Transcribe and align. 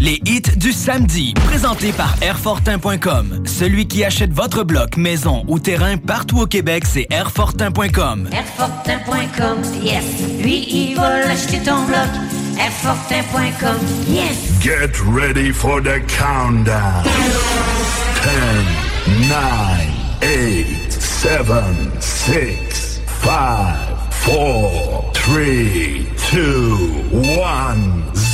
Les 0.00 0.20
hits 0.26 0.56
du 0.56 0.72
samedi, 0.72 1.34
présentés 1.46 1.92
par 1.92 2.14
Airfortin.com. 2.20 3.44
Celui 3.46 3.86
qui 3.86 4.04
achète 4.04 4.32
votre 4.32 4.64
bloc, 4.64 4.96
maison 4.96 5.44
ou 5.46 5.58
terrain 5.58 5.96
partout 5.96 6.40
au 6.40 6.46
Québec, 6.46 6.84
c'est 6.86 7.06
Airfortin.com. 7.10 8.28
Airfortin.com, 8.32 9.58
yes. 9.82 10.04
Lui, 10.42 10.66
il 10.68 10.96
va 10.96 11.20
l'acheter 11.26 11.58
ton 11.58 11.84
bloc. 11.84 12.08
Airfortin.com, 12.58 13.76
yes. 14.08 14.60
Get 14.60 14.92
ready 15.06 15.52
for 15.52 15.80
the 15.80 16.00
countdown. 16.08 17.04
10, 18.22 19.28
9, 19.28 19.38
8, 20.22 20.92
7, 20.92 21.40
6, 22.00 23.00
5, 23.22 23.32
4, 24.24 25.12
3, 25.12 25.34
2, 26.32 26.76
1, 27.12 27.76
0. 28.14 28.33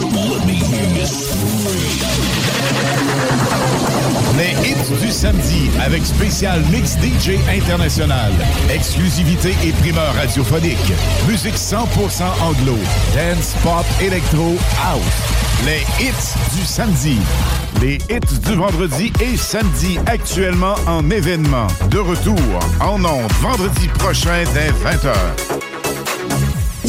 du 4.89 5.11
samedi 5.11 5.69
avec 5.83 6.03
spécial 6.05 6.61
mix 6.71 6.97
DJ 6.97 7.37
international. 7.49 8.31
Exclusivité 8.73 9.55
et 9.63 9.71
primeur 9.73 10.13
radiophonique. 10.15 10.93
Musique 11.27 11.55
100% 11.55 12.23
anglo. 12.41 12.77
Dance, 13.13 13.55
pop, 13.63 13.85
électro, 14.01 14.57
house. 14.83 15.65
Les 15.65 15.81
hits 16.03 16.57
du 16.57 16.65
samedi. 16.65 17.17
Les 17.79 17.95
hits 18.09 18.39
du 18.45 18.55
vendredi 18.55 19.13
et 19.21 19.37
samedi 19.37 19.99
actuellement 20.07 20.75
en 20.87 21.09
événement. 21.09 21.67
De 21.89 21.99
retour 21.99 22.39
en 22.79 22.95
ondes 23.05 23.31
vendredi 23.41 23.87
prochain 23.87 24.43
dès 24.53 24.69
20h. 24.69 25.70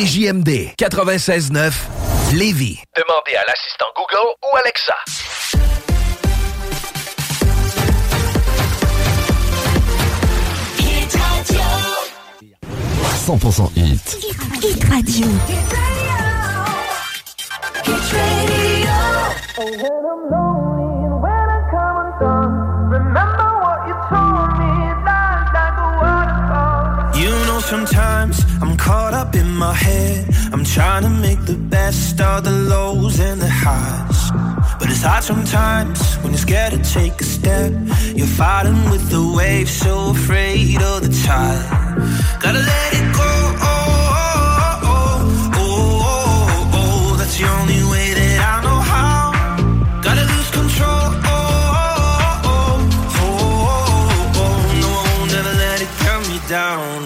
CJMD 0.00 0.72
96.9 0.78 1.72
Lévis. 2.32 2.82
Demandez 2.96 3.36
à 3.36 3.44
l'assistant 3.46 3.84
Google 3.94 4.32
ou 4.42 4.56
Alexa. 4.56 4.94
Hit 10.78 11.14
Radio. 11.14 11.60
100% 13.26 13.70
hit. 13.76 14.16
Hit 14.62 14.84
Radio. 14.84 15.26
Hit 15.48 15.68
Radio. 15.68 16.16
Hit 17.84 18.12
Radio. 18.14 18.90
Oh, 19.58 19.64
oh, 19.82 20.02
oh. 20.04 20.09
my 29.60 29.74
head. 29.74 30.26
I'm 30.54 30.64
trying 30.64 31.02
to 31.02 31.10
make 31.10 31.44
the 31.44 31.58
best 31.76 32.18
of 32.18 32.44
the 32.44 32.50
lows 32.72 33.20
and 33.20 33.38
the 33.42 33.52
highs. 33.64 34.20
But 34.78 34.88
it's 34.88 35.02
hard 35.02 35.22
sometimes 35.22 35.98
when 36.22 36.32
you're 36.32 36.46
scared 36.48 36.72
to 36.72 36.82
take 36.98 37.20
a 37.20 37.24
step. 37.24 37.70
You're 38.18 38.34
fighting 38.42 38.80
with 38.92 39.04
the 39.10 39.22
waves, 39.38 39.72
so 39.84 39.94
afraid 40.16 40.80
of 40.80 40.98
the 41.06 41.12
tide. 41.26 41.66
Gotta 42.42 42.62
let 42.72 42.90
it 43.00 43.08
go. 43.20 43.32
Oh, 43.70 44.88
oh, 44.92 44.92
oh, 45.56 45.62
oh, 45.62 46.78
oh, 46.80 47.16
that's 47.18 47.36
the 47.38 47.46
only 47.58 47.82
way 47.92 48.06
that 48.18 48.38
I 48.52 48.56
know 48.66 48.80
how. 48.92 49.20
Gotta 50.06 50.24
lose 50.32 50.50
control. 50.58 51.06
Oh, 51.36 52.50
oh, 52.52 52.80
oh, 53.22 53.50
down 56.48 56.99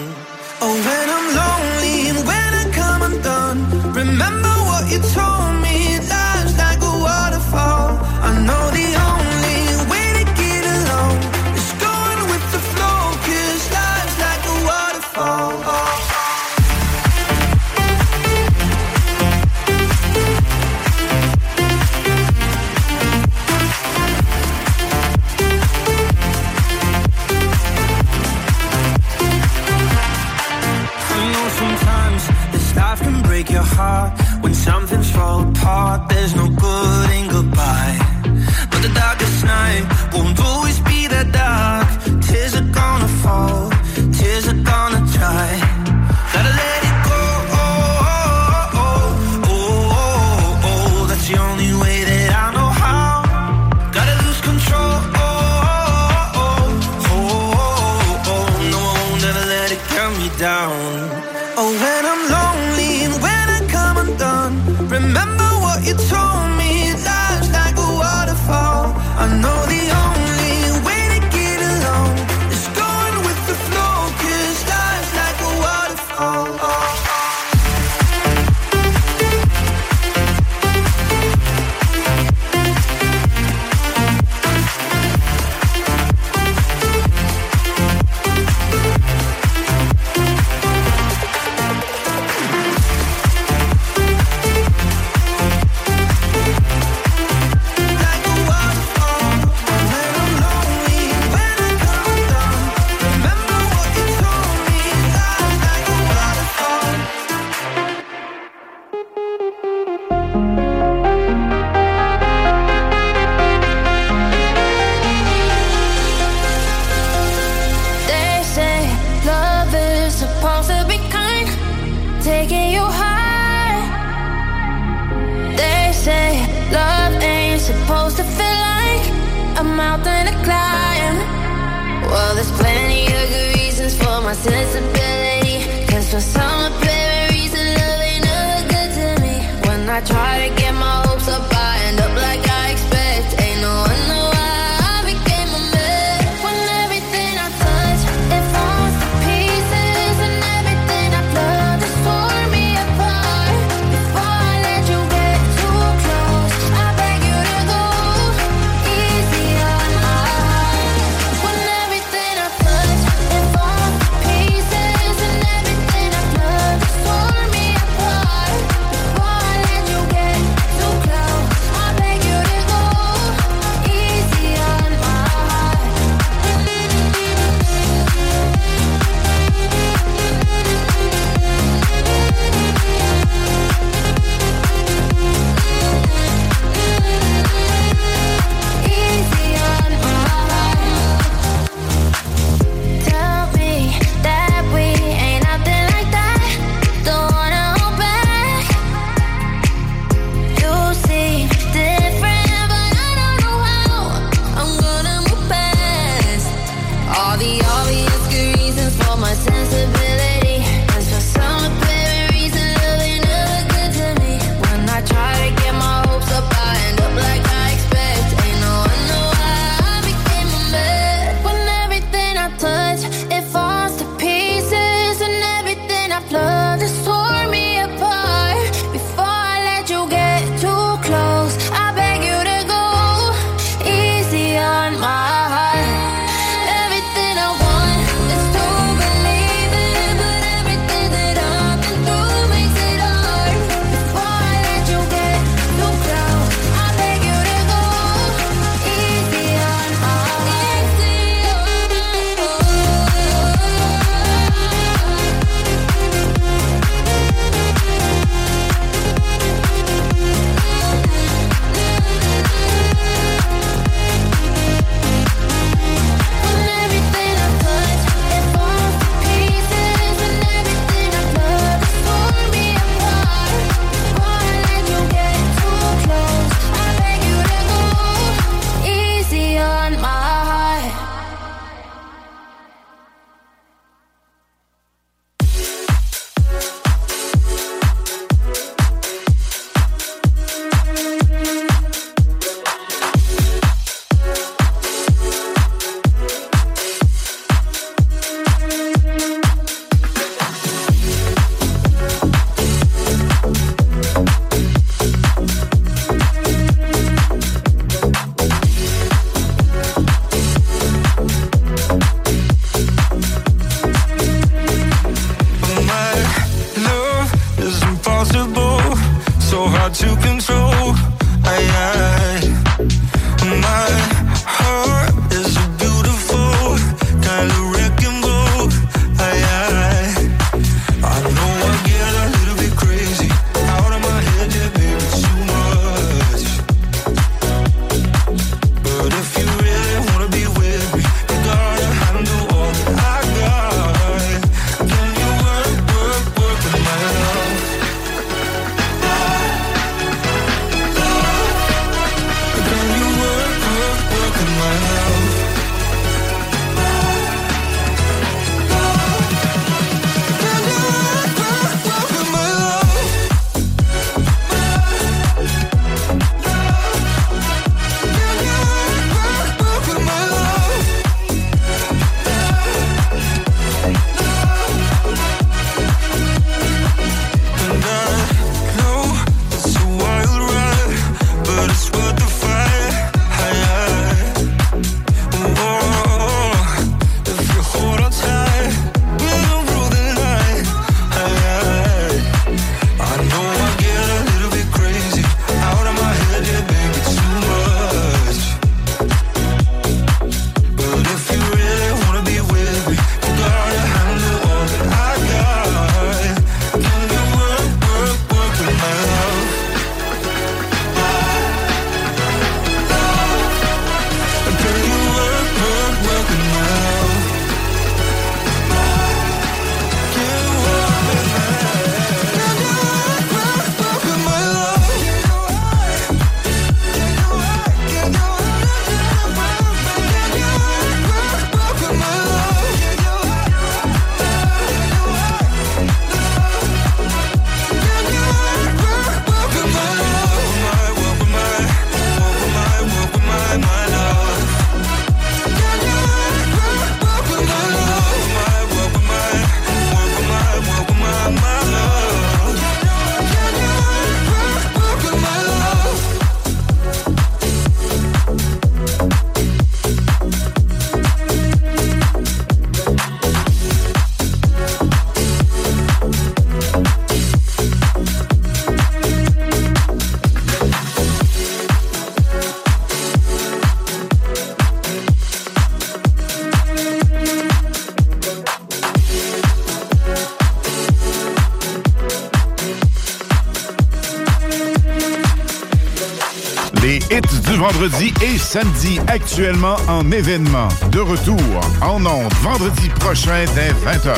vendredi 487.75 488.13
et 488.23 488.37
samedi 488.37 488.99
actuellement 489.07 489.75
en 489.87 490.09
événement. 490.11 490.69
De 490.91 490.99
retour 490.99 491.37
en 491.81 492.05
ondes 492.05 492.33
vendredi 492.41 492.89
prochain 492.99 493.43
dès 493.53 493.71
20h. 493.71 494.15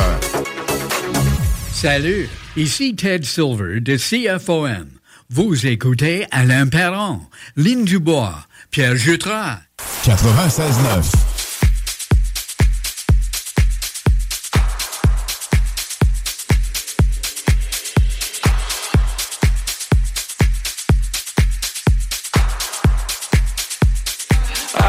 Salut, 1.72 2.28
ici 2.56 2.94
Ted 2.94 3.24
Silver 3.24 3.80
de 3.80 3.96
CFOM. 3.96 4.86
Vous 5.30 5.66
écoutez 5.66 6.26
Alain 6.30 6.68
Perron, 6.68 7.20
Lynn 7.56 7.84
Dubois, 7.84 8.46
Pierre 8.70 8.96
Jutras. 8.96 9.58
96.9. 10.04 11.27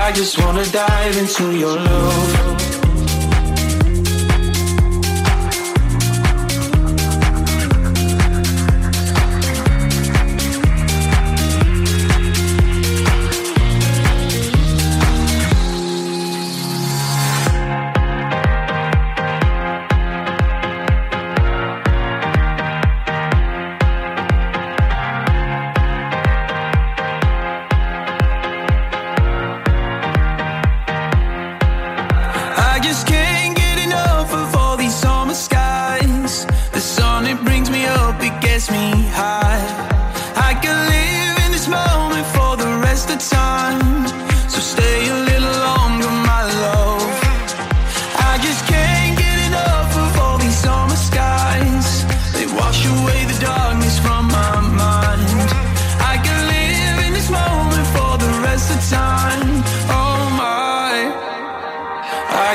I 0.10 0.12
just 0.12 0.40
wanna 0.40 0.66
dive 0.66 1.18
into 1.18 1.56
your 1.56 1.76
love. 1.76 2.49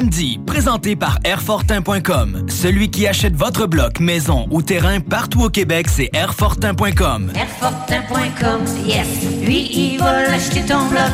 samedi, 0.00 0.40
présentés 0.46 0.96
par 0.96 1.18
Airfortin.com. 1.24 2.46
Celui 2.48 2.90
qui 2.90 3.06
achète 3.06 3.34
votre 3.36 3.66
bloc, 3.66 4.00
maison 4.00 4.46
ou 4.50 4.62
terrain 4.62 4.98
partout 4.98 5.42
au 5.42 5.50
Québec, 5.50 5.88
c'est 5.90 6.08
Airfortin.com. 6.14 7.30
Airfortin.com, 7.34 8.62
yes. 8.86 9.06
Lui, 9.42 9.68
il 9.70 9.98
va 9.98 10.22
l'acheter 10.22 10.62
ton 10.62 10.86
bloc. 10.86 11.10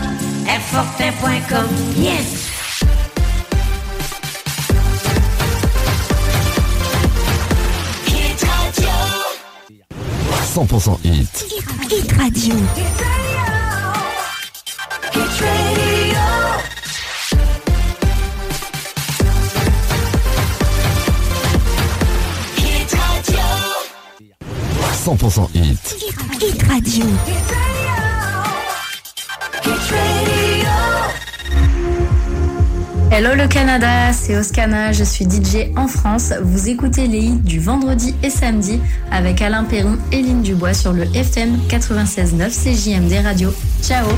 Airfortin.com, 0.48 1.66
yes. 1.96 2.52
100% 10.54 10.98
hit. 11.04 11.44
Hit 11.90 12.12
Radio. 12.12 12.54
Hit 12.76 13.02
Radio. 15.12 15.85
100% 25.06 25.48
hit. 25.54 25.96
Radio. 26.68 27.04
Hello 33.12 33.36
le 33.36 33.46
Canada, 33.46 34.12
c'est 34.12 34.36
Oscana, 34.36 34.90
je 34.90 35.04
suis 35.04 35.24
DJ 35.24 35.70
en 35.76 35.86
France. 35.86 36.32
Vous 36.42 36.68
écoutez 36.68 37.06
les 37.06 37.20
hits 37.20 37.36
du 37.36 37.60
vendredi 37.60 38.16
et 38.24 38.30
samedi 38.30 38.80
avec 39.12 39.40
Alain 39.42 39.62
Perron 39.62 39.96
et 40.10 40.22
Lynn 40.22 40.42
Dubois 40.42 40.74
sur 40.74 40.92
le 40.92 41.04
FM 41.14 41.56
96.9 41.68 42.50
CJMD 42.50 43.24
Radio. 43.24 43.54
Ciao 43.82 44.08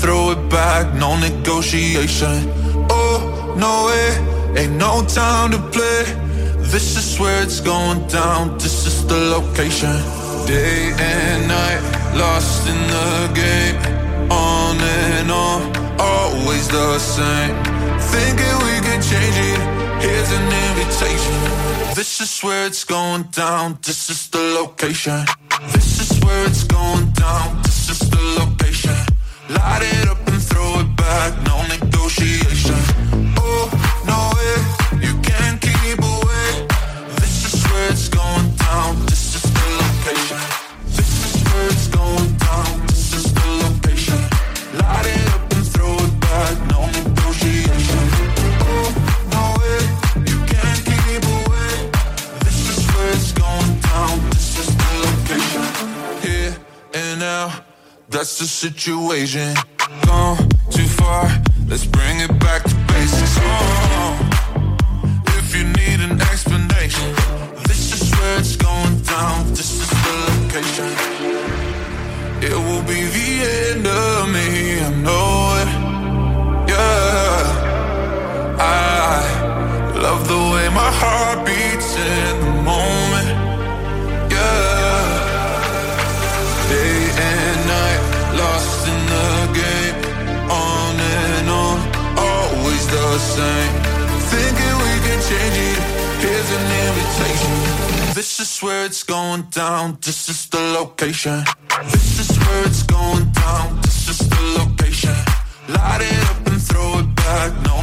throw 0.00 0.30
it 0.30 0.48
back. 0.48 0.94
No 0.94 1.16
negotiation. 1.18 2.36
Oh, 2.90 3.54
no 3.64 3.72
way. 3.88 4.08
Ain't 4.60 4.76
no 4.76 5.04
time 5.04 5.50
to 5.52 5.60
play. 5.76 6.02
This 6.72 6.96
is 6.96 7.18
where 7.20 7.42
it's 7.42 7.60
going 7.60 8.06
down. 8.08 8.58
This 8.58 8.86
is 8.86 9.06
the 9.06 9.20
location. 9.36 9.96
Day 10.46 10.92
and 10.98 11.48
night, 11.48 11.82
lost 12.16 12.66
in 12.72 12.80
the 12.96 13.12
game. 13.42 13.76
On 14.30 14.76
and 14.80 15.30
on, 15.30 15.60
always 15.98 16.66
the 16.68 16.98
same. 16.98 17.54
Thinking 18.14 18.56
we 18.66 18.74
could 18.86 19.02
change 19.10 19.38
it. 19.52 19.60
Here's 20.04 20.30
an 20.38 20.46
invitation. 20.66 21.38
This 21.94 22.20
is 22.20 22.40
where 22.40 22.66
it's 22.66 22.84
going 22.84 23.24
down. 23.32 23.78
This 23.82 24.08
is 24.08 24.28
the 24.28 24.44
location. 24.60 25.24
This 25.72 26.00
is 26.04 26.24
where 26.24 26.46
it's 26.46 26.64
going 26.64 27.10
down. 27.10 27.69
Light 29.50 29.82
it 29.82 30.08
up 30.08 30.18
and 30.28 30.40
throw 30.40 30.78
it 30.78 30.96
back. 30.96 31.34
No 31.44 31.66
negotiation. 31.66 32.99
That's 58.20 58.38
the 58.38 58.44
situation. 58.44 59.69
Change 95.30 95.58
it. 95.70 95.78
Here's 96.22 96.50
an 96.58 96.66
invitation. 96.86 97.54
This 98.18 98.40
is 98.40 98.52
where 98.62 98.84
it's 98.84 99.04
going 99.04 99.42
down. 99.50 99.98
This 100.00 100.28
is 100.28 100.46
the 100.48 100.62
location. 100.78 101.44
This 101.94 102.10
is 102.22 102.30
where 102.42 102.66
it's 102.66 102.82
going 102.82 103.26
down. 103.44 103.80
This 103.82 104.08
is 104.12 104.18
the 104.32 104.42
location. 104.60 105.16
Light 105.68 106.02
it 106.10 106.20
up 106.30 106.40
and 106.50 106.60
throw 106.68 106.98
it 106.98 107.08
back. 107.14 107.50
No 107.68 107.76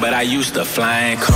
but 0.00 0.12
I 0.12 0.22
used 0.22 0.54
to 0.54 0.64
fly 0.64 0.98
in 1.12 1.18
cars. 1.18 1.35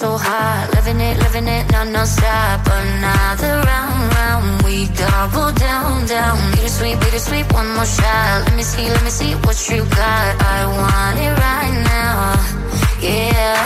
so 0.00 0.16
hot, 0.16 0.64
living 0.76 0.98
it, 0.98 1.18
living 1.18 1.46
it, 1.46 1.70
not 1.72 1.86
non-stop. 1.88 2.64
Another 2.64 3.60
round, 3.68 4.00
round, 4.16 4.62
we 4.64 4.88
double 4.96 5.52
down, 5.52 6.06
down. 6.06 6.36
Bittersweet, 6.52 6.96
bittersweet, 7.00 7.46
one 7.52 7.68
more 7.76 7.84
shot. 7.84 8.48
Let 8.48 8.56
me 8.56 8.62
see, 8.62 8.88
let 8.88 9.04
me 9.04 9.10
see 9.10 9.32
what 9.44 9.58
you 9.68 9.84
got. 9.84 10.32
I 10.56 10.58
want 10.80 11.16
it 11.26 11.34
right 11.46 11.76
now, 11.92 12.16
yeah. 13.04 13.60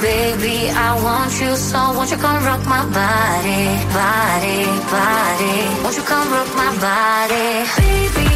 Baby, 0.00 0.56
I 0.72 0.88
want 1.04 1.32
you 1.40 1.52
so 1.56 1.78
won't 1.96 2.10
you 2.10 2.18
come 2.18 2.44
rock 2.44 2.62
my 2.66 2.84
body, 3.00 3.62
body, 3.96 4.60
body 4.92 5.56
Won't 5.82 5.96
you 5.96 6.02
come 6.02 6.28
rock 6.36 6.50
my 6.54 6.68
body 6.84 7.64
Baby 7.80 8.35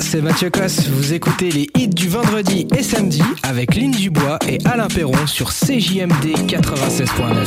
C'est 0.00 0.22
Mathieu 0.22 0.48
Cosse. 0.48 0.88
Vous 0.88 1.12
écoutez 1.12 1.50
les 1.50 1.68
hits 1.76 1.88
du 1.88 2.08
vendredi 2.08 2.66
et 2.76 2.82
samedi 2.82 3.22
avec 3.42 3.74
Lynn 3.74 3.90
Dubois 3.90 4.38
et 4.48 4.58
Alain 4.64 4.88
Perron 4.88 5.26
sur 5.26 5.50
CJMD 5.50 6.34
96.9. 6.46 7.46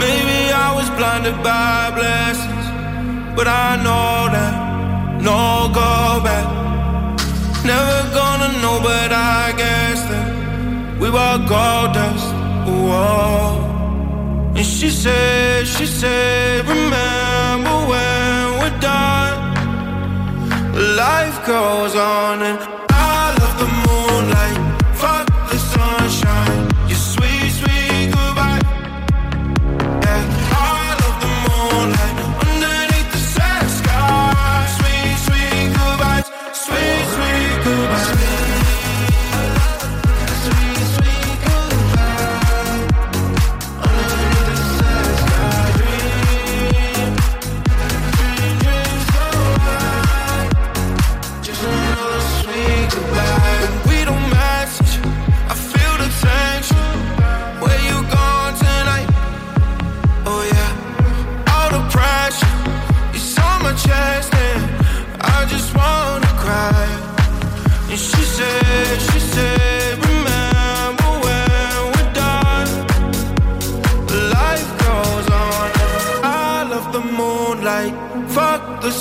Maybe 0.00 0.52
I 0.52 0.72
was 0.74 0.88
blinded 0.96 1.36
by 1.42 1.90
blessings, 1.94 2.66
but 3.36 3.46
I 3.46 3.76
know 3.82 4.28
that 4.32 5.22
no 5.22 5.68
go 5.74 6.22
back. 6.24 6.46
Never 7.64 8.14
gonna 8.14 8.52
know, 8.62 8.80
but 8.82 9.12
I 9.12 9.52
guess 9.56 10.02
that 10.08 10.98
we 11.00 11.10
were 11.10 11.38
gold 11.46 11.92
dust. 11.92 12.29
And 14.60 14.66
she 14.66 14.90
said, 14.90 15.66
she 15.66 15.86
said, 15.86 16.68
remember 16.68 17.76
when 17.90 18.58
we're 18.60 18.78
done. 18.80 19.38
Life 20.96 21.46
goes 21.46 21.94
on 21.96 22.42
and 22.42 22.79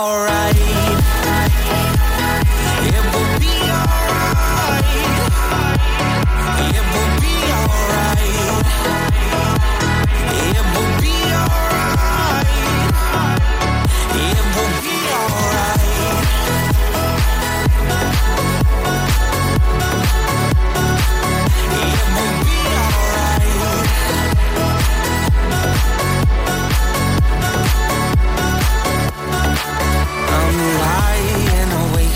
alright. 0.00 0.59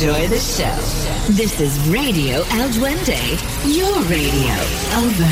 enjoy 0.00 0.28
the 0.28 0.38
show. 0.38 0.64
This 1.28 1.60
is 1.60 1.78
Radio 1.90 2.42
El 2.52 2.70
Duende, 2.70 3.18
your 3.66 4.00
radio. 4.04 4.54
Over. 4.96 5.28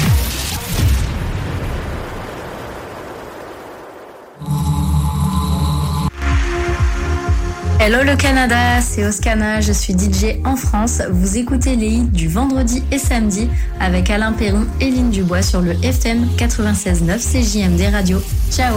Hello 7.81 8.03
le 8.03 8.17
Canada, 8.17 8.81
c'est 8.83 9.07
Oscana, 9.07 9.63
je 9.63 9.73
suis 9.73 9.95
DJ 9.95 10.39
en 10.45 10.57
France. 10.57 11.01
Vous 11.11 11.39
écoutez 11.39 11.75
les 11.75 11.89
hits 11.89 12.03
du 12.03 12.29
vendredi 12.29 12.83
et 12.93 12.99
samedi 12.99 13.49
avec 13.81 14.11
Alain 14.11 14.33
Perron 14.33 14.67
et 14.81 14.91
Lynn 14.91 15.11
Dubois 15.11 15.43
sur 15.43 15.63
le 15.63 15.73
FM 15.83 16.27
96.9 16.37 17.19
CJMD 17.19 17.91
Radio. 17.91 18.21
Ciao 18.51 18.77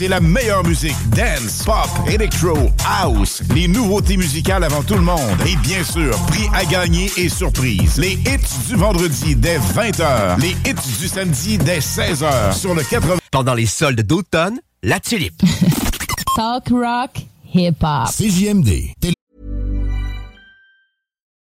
c'est 0.00 0.08
la 0.08 0.20
meilleure 0.20 0.64
musique. 0.64 0.96
Dance, 1.10 1.62
pop, 1.66 1.86
electro, 2.08 2.56
house. 2.88 3.42
Les 3.54 3.68
nouveautés 3.68 4.16
musicales 4.16 4.64
avant 4.64 4.82
tout 4.82 4.94
le 4.94 5.02
monde. 5.02 5.38
Et 5.46 5.56
bien 5.56 5.84
sûr, 5.84 6.16
prix 6.28 6.48
à 6.54 6.64
gagner 6.64 7.10
et 7.18 7.28
surprise. 7.28 7.98
Les 7.98 8.12
hits 8.12 8.66
du 8.66 8.76
vendredi 8.76 9.36
dès 9.36 9.58
20h. 9.58 10.40
Les 10.40 10.56
hits 10.64 10.98
du 10.98 11.06
samedi 11.06 11.58
dès 11.58 11.80
16h 11.80 12.58
sur 12.58 12.74
le 12.74 12.82
80. 12.82 13.16
Pendant 13.30 13.52
les 13.52 13.66
soldes 13.66 14.00
d'automne, 14.00 14.58
la 14.82 15.00
tulipe. 15.00 15.42
Talk 16.34 16.68
rock, 16.70 17.10
hip 17.52 17.76
hop. 17.82 18.08
CJMD. 18.08 18.94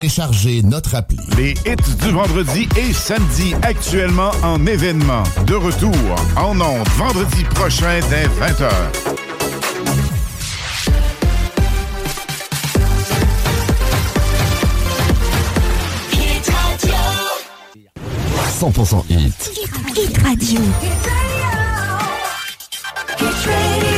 Téléchargez 0.00 0.62
notre 0.62 0.94
appli. 0.94 1.18
Les 1.36 1.54
hits 1.66 1.96
du 2.00 2.12
vendredi 2.12 2.68
et 2.76 2.92
samedi 2.92 3.52
actuellement 3.62 4.30
en 4.44 4.64
événement. 4.64 5.24
De 5.44 5.56
retour 5.56 5.92
en 6.36 6.52
ondes 6.60 6.86
vendredi 6.96 7.42
prochain 7.42 7.98
dès 8.08 8.28
20h. 8.28 8.70
Hit 16.12 16.48
Radio. 16.48 16.94
100% 18.60 19.04
hit. 19.10 19.50
Hit 19.96 20.18
Radio. 20.18 20.60
Hit 20.80 21.08
Radio. 23.18 23.97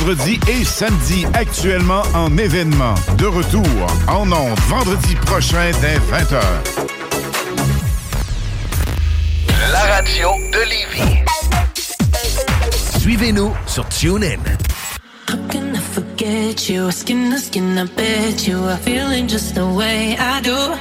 vendredi 0.00 0.40
et 0.48 0.64
samedi, 0.64 1.26
actuellement 1.34 2.02
en 2.14 2.36
événement. 2.38 2.94
De 3.18 3.26
retour 3.26 3.66
en 4.08 4.30
ondes 4.32 4.58
vendredi 4.68 5.14
prochain 5.26 5.70
dès 5.80 5.96
20h. 5.96 6.40
La 9.72 9.80
radio 9.94 10.28
de 10.52 10.58
Lévis. 10.68 11.24
Suivez-nous 12.98 13.52
sur 13.66 13.86
TuneIn. 13.88 14.40
Get 16.16 16.68
you? 16.68 16.90
Skin 16.90 17.30
to 17.30 17.38
skin, 17.38 17.78
I 17.78 17.84
bet 17.96 18.46
you 18.46 18.58
are 18.68 18.76
feeling 18.76 19.26
just 19.26 19.54
the 19.54 19.64
way 19.64 20.16
I 20.18 20.40
do. 20.42 20.76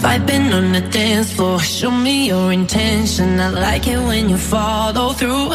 Vibing 0.00 0.52
on 0.52 0.72
the 0.72 0.80
dance 0.90 1.32
floor, 1.32 1.60
show 1.60 1.92
me 1.92 2.26
your 2.28 2.52
intention. 2.52 3.38
I 3.38 3.50
like 3.50 3.86
it 3.86 3.98
when 3.98 4.28
you 4.28 4.36
follow 4.36 5.12
through. 5.12 5.54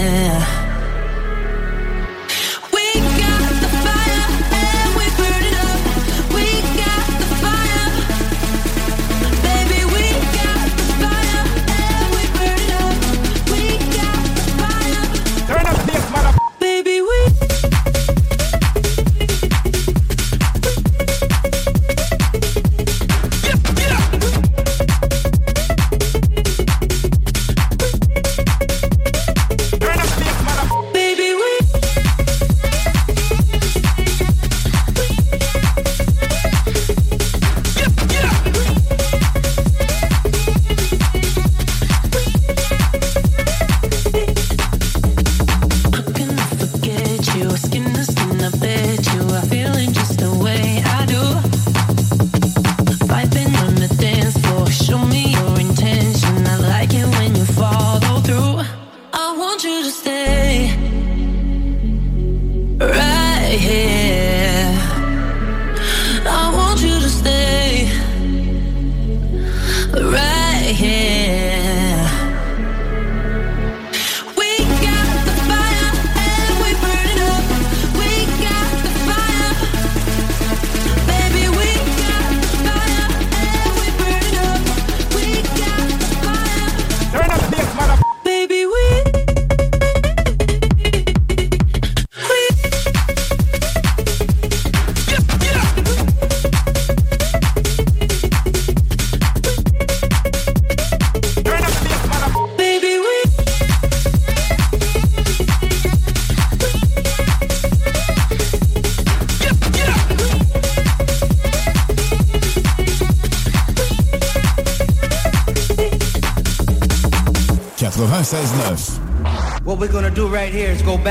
go 120.83 120.97
back. 120.97 121.10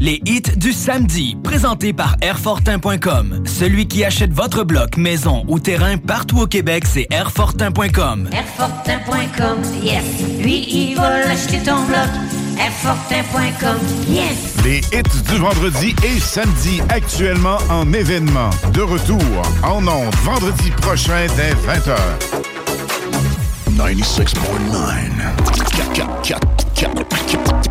Les 0.00 0.20
hits 0.26 0.56
du 0.56 0.72
samedi, 0.72 1.36
présentés 1.44 1.92
par 1.92 2.16
Airfortin.com. 2.20 3.44
Celui 3.46 3.86
qui 3.86 4.04
achète 4.04 4.32
votre 4.32 4.64
bloc, 4.64 4.96
maison 4.96 5.44
ou 5.48 5.60
terrain 5.60 5.96
partout 5.96 6.40
au 6.40 6.46
Québec, 6.46 6.84
c'est 6.86 7.06
Airfortin.com. 7.10 8.28
Airfortin.com, 8.32 9.58
yes. 9.82 10.02
Lui, 10.40 10.66
il 10.68 10.96
va 10.96 11.20
l'acheter 11.20 11.58
ton 11.58 11.84
bloc. 11.84 12.08
Airfortin.com, 12.58 13.78
yes. 14.08 14.64
Les 14.64 14.78
hits 14.78 15.22
du 15.30 15.36
vendredi 15.36 15.94
et 16.04 16.18
samedi 16.18 16.80
actuellement 16.88 17.58
en 17.70 17.92
événement. 17.92 18.50
De 18.72 18.80
retour 18.82 19.22
en 19.62 19.86
ondes 19.86 20.14
vendredi 20.24 20.70
prochain 20.80 21.26
dès 21.36 21.52
20h. 21.52 21.96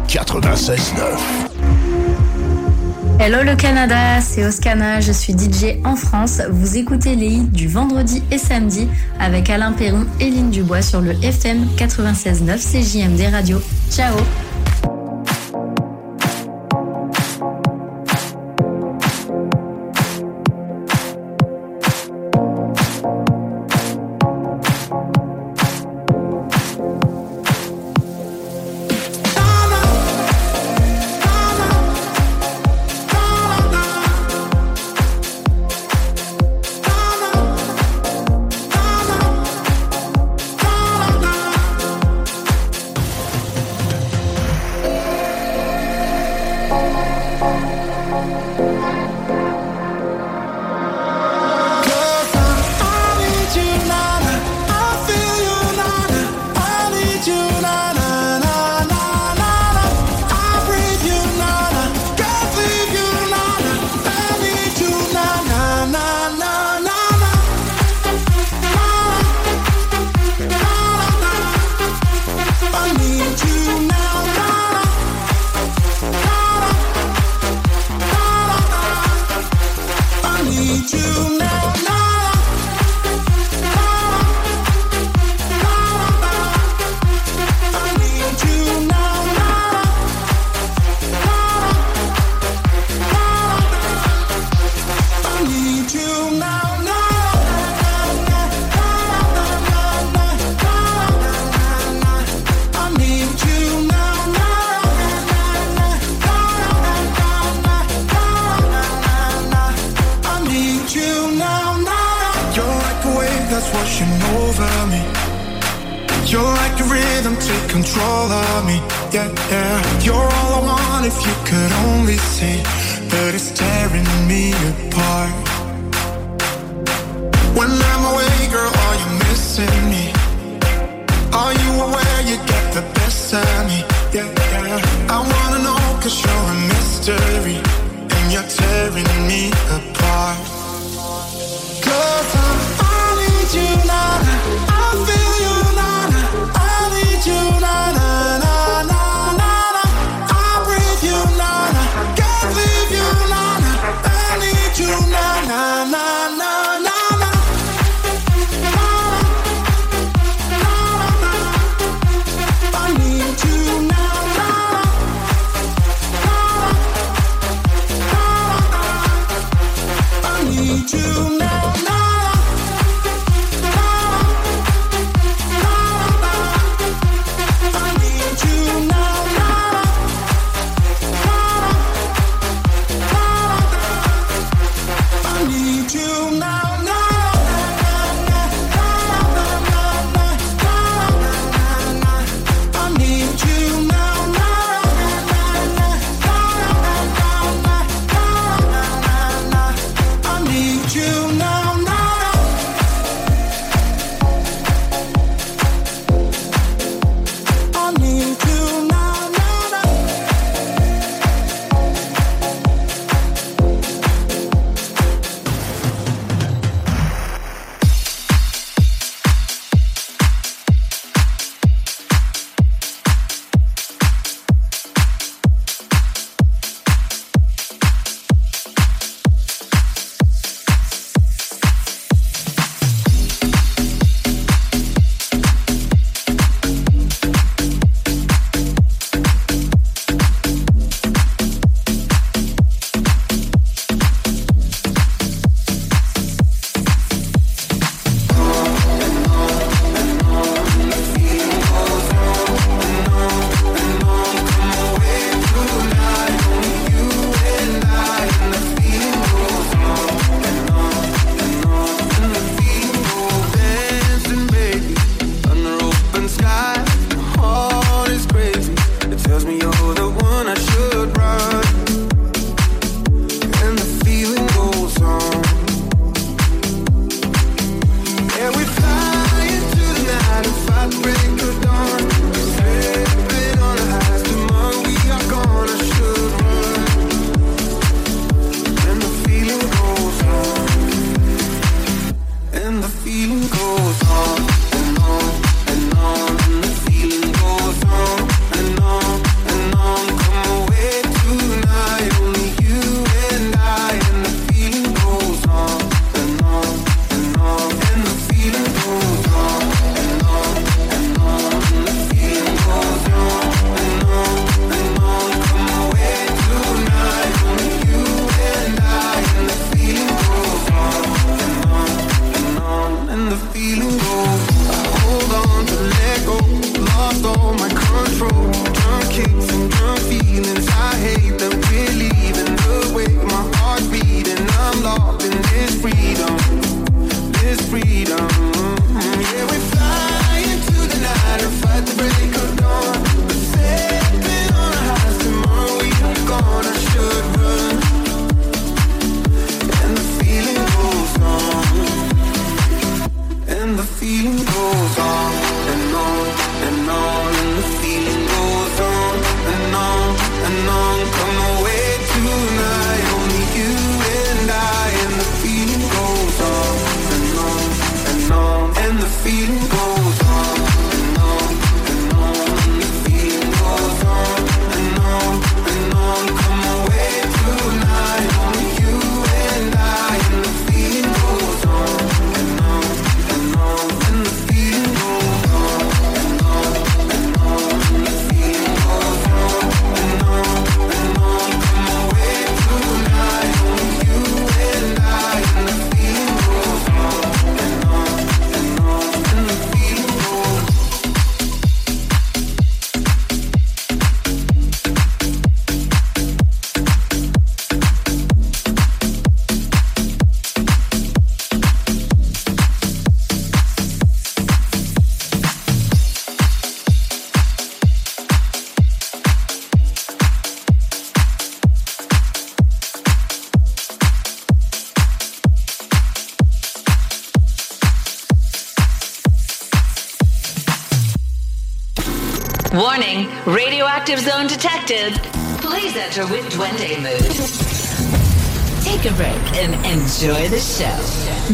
96.9. 0.07 1.50
Hello 3.23 3.43
le 3.43 3.55
Canada, 3.55 4.19
c'est 4.19 4.43
Oscana, 4.43 4.99
je 4.99 5.11
suis 5.11 5.33
DJ 5.33 5.77
en 5.85 5.95
France. 5.95 6.41
Vous 6.49 6.77
écoutez 6.77 7.15
les 7.15 7.27
hits 7.27 7.49
du 7.49 7.67
vendredi 7.67 8.23
et 8.31 8.39
samedi 8.39 8.87
avec 9.19 9.47
Alain 9.51 9.73
Perron 9.73 10.07
et 10.19 10.31
Lynn 10.31 10.49
Dubois 10.49 10.81
sur 10.81 11.01
le 11.01 11.11
FM 11.23 11.67
96.9 11.77 12.57
CJMD 12.57 13.31
Radio. 13.31 13.61
Ciao 13.91 14.15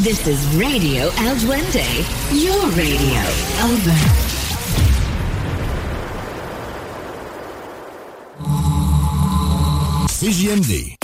This 0.03 0.27
is 0.27 0.55
Radio 0.55 1.09
El 1.17 1.35
Duende, 1.39 1.83
your 2.31 2.69
radio. 2.75 3.19
Over. 3.63 3.97
CGMD 10.07 10.96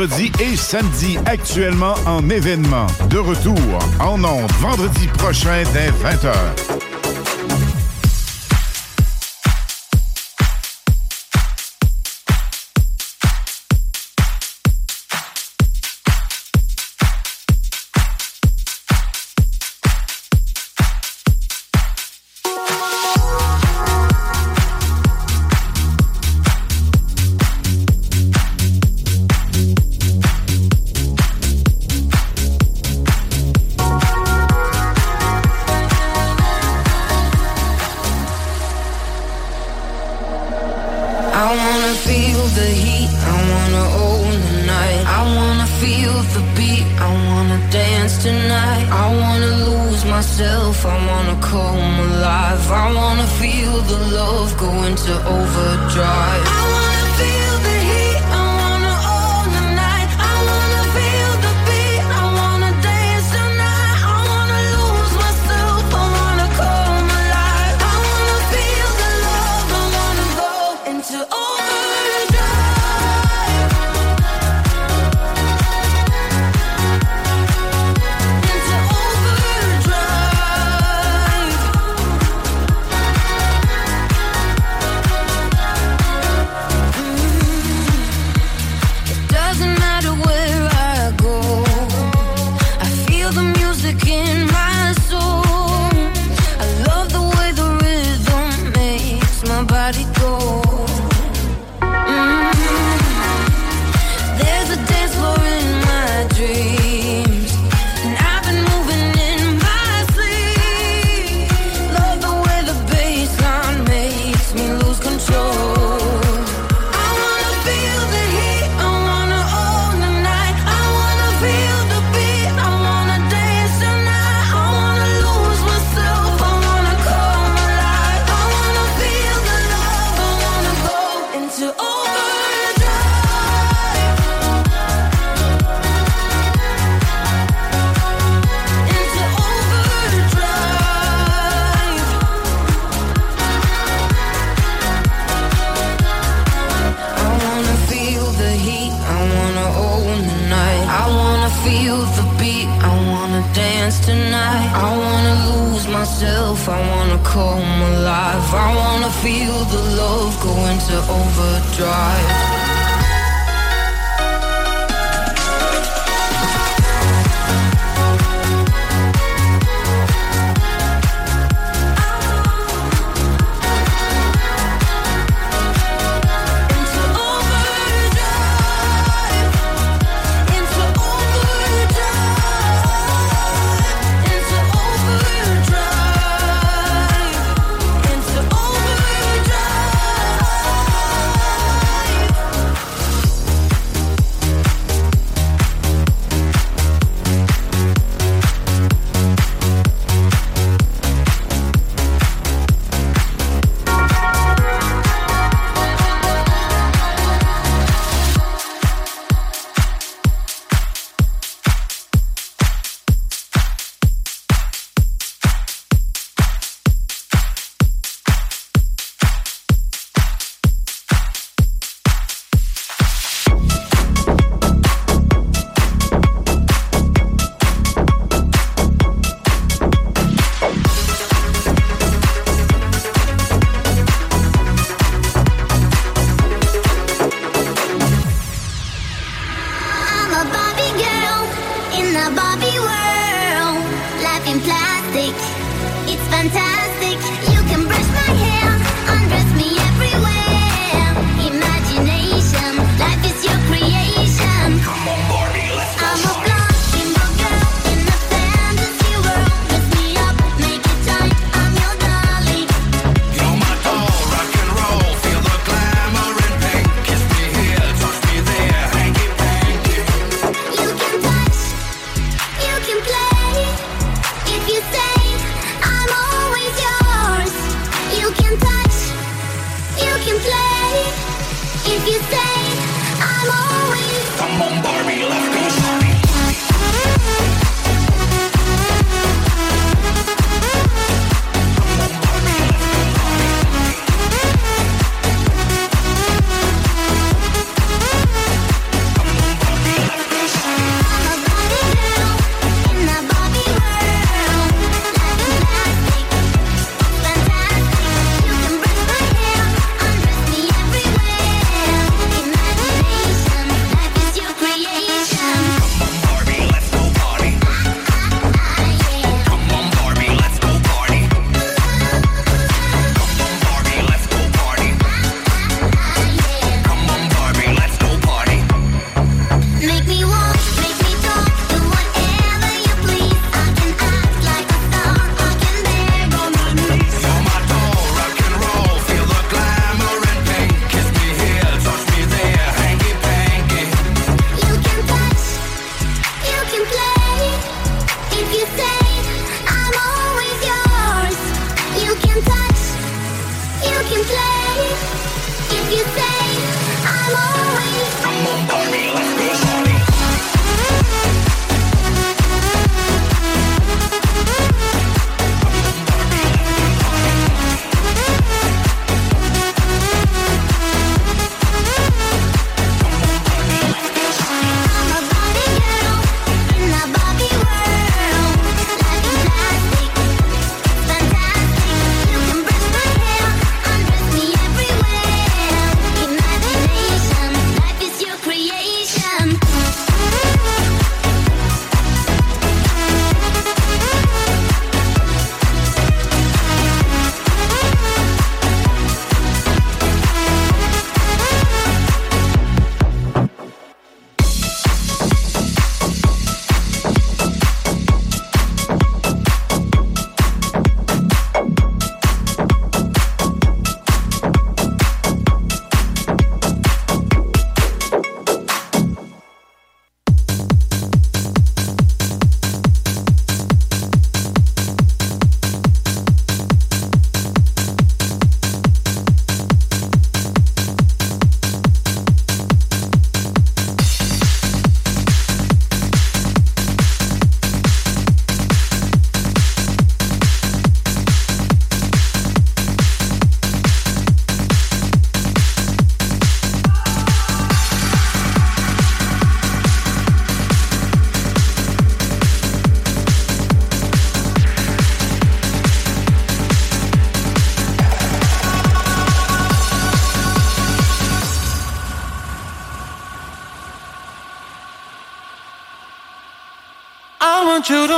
vendredi 0.00 0.32
et 0.40 0.56
samedi, 0.56 1.18
actuellement 1.26 1.94
en 2.06 2.30
événement. 2.30 2.86
De 3.10 3.18
retour 3.18 3.58
en 3.98 4.24
ondes 4.24 4.50
vendredi 4.60 5.06
prochain 5.08 5.62
dès 5.74 5.90
20h. 5.90 6.79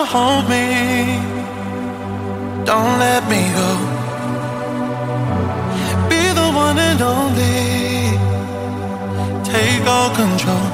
hold 0.05 0.49
me. 0.49 1.20
Don't 2.65 2.99
let 2.99 3.23
me 3.29 3.43
go. 3.59 3.70
Be 6.09 6.23
the 6.41 6.49
one 6.65 6.79
and 6.79 7.01
only. 7.03 8.16
Take 9.45 9.87
all 9.87 10.11
control. 10.15 10.72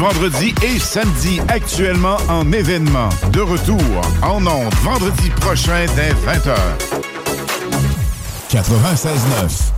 vendredi 0.00 0.54
et 0.62 0.78
samedi, 0.78 1.40
actuellement 1.48 2.16
en 2.28 2.50
événement. 2.52 3.10
De 3.32 3.40
retour 3.40 3.78
en 4.22 4.44
ondes 4.46 4.74
vendredi 4.82 5.28
prochain 5.40 5.84
dès 5.94 6.12
20h. 6.12 6.56
96.9 8.50 9.69